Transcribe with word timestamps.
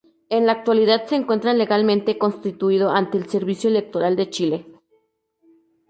En 0.29 0.47
la 0.47 0.53
actualidad 0.53 1.05
se 1.05 1.15
encuentra 1.15 1.53
legalmente 1.53 2.17
constituido 2.17 2.89
ante 2.89 3.19
el 3.19 3.29
Servicio 3.29 3.69
Electoral 3.69 4.15
de 4.15 4.31
Chile. 4.31 4.65